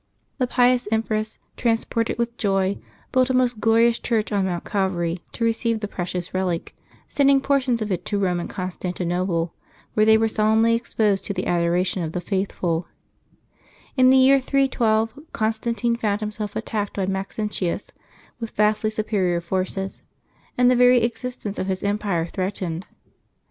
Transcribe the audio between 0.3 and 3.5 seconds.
The pious empress, transported with joy, built a